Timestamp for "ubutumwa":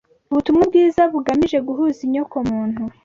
0.31-0.63